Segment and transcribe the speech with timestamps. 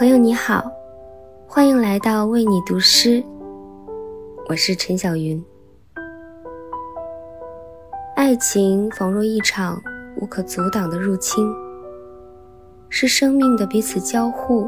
[0.00, 0.64] 朋友你好，
[1.46, 3.22] 欢迎来到为你读诗。
[4.48, 5.44] 我是陈小云。
[8.16, 9.78] 爱情仿若一场
[10.16, 11.46] 无可阻挡的入侵，
[12.88, 14.66] 是生命的彼此交互，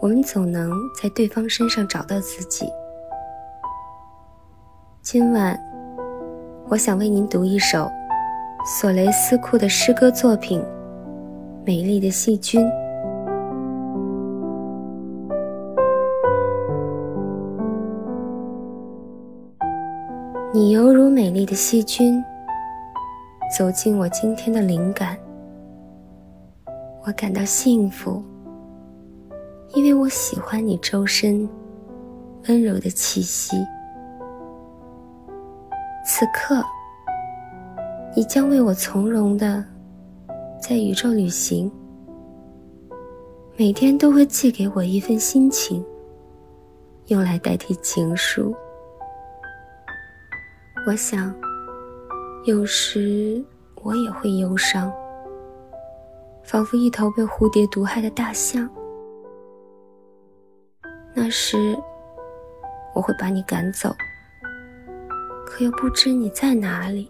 [0.00, 0.72] 我们总能
[1.02, 2.64] 在对方身上找到自己。
[5.02, 5.54] 今晚，
[6.70, 7.90] 我想为您读一首
[8.64, 10.62] 索雷斯库的诗歌作品
[11.66, 12.64] 《美丽的细菌》。
[20.52, 22.20] 你犹如美丽的细菌，
[23.56, 25.16] 走进我今天的灵感。
[27.06, 28.20] 我感到幸福，
[29.74, 31.48] 因为我喜欢你周身
[32.48, 33.56] 温柔的气息。
[36.04, 36.60] 此刻，
[38.16, 39.64] 你将为我从容的
[40.60, 41.70] 在宇宙旅行，
[43.56, 45.84] 每天都会寄给我一份心情，
[47.06, 48.52] 用来代替情书。
[50.90, 51.32] 我想，
[52.42, 53.40] 有时
[53.84, 54.92] 我也会忧伤，
[56.42, 58.68] 仿佛一头被蝴蝶毒害的大象。
[61.14, 61.78] 那时，
[62.92, 63.94] 我会把你赶走，
[65.46, 67.08] 可又不知你在哪里。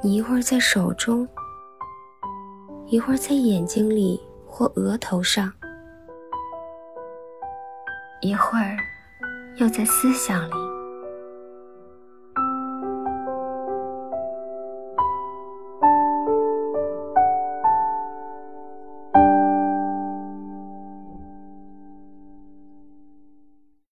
[0.00, 1.26] 你一会儿在手中，
[2.86, 5.52] 一会儿在眼睛里或额头上，
[8.20, 8.76] 一会儿
[9.56, 10.75] 又在思想里。